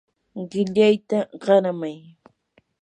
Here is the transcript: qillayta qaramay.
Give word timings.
qillayta 0.51 1.19
qaramay. 1.43 1.97